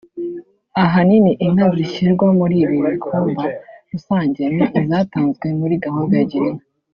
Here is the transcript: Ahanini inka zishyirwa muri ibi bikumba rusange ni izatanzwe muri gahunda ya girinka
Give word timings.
Ahanini 0.83 1.31
inka 1.45 1.65
zishyirwa 1.75 2.25
muri 2.39 2.55
ibi 2.63 2.77
bikumba 2.85 3.45
rusange 3.91 4.41
ni 4.55 4.63
izatanzwe 4.81 5.47
muri 5.59 5.75
gahunda 5.85 6.13
ya 6.19 6.27
girinka 6.31 6.65